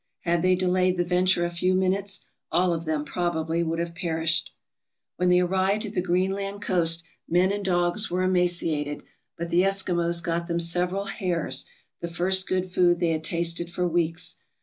[0.21, 4.49] Had they delayed the venture a few minutes, all of them probably would have perished.
[5.17, 9.03] When they arrived at the Greenland coast, men and dogs were emaciated,
[9.37, 11.67] but the Eskimos got them several hares—
[12.01, 14.37] the first good food they had tasted for weeks.